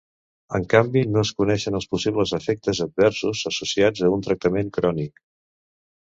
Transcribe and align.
En 0.59 0.63
canvi 0.69 1.03
no 1.09 1.19
es 1.25 1.31
coneixen 1.41 1.77
els 1.79 1.87
possibles 1.91 2.33
efectes 2.39 2.81
adversos 2.87 3.43
associats 3.53 4.05
a 4.09 4.11
un 4.17 4.27
tractament 4.31 4.75
crònic. 4.81 5.25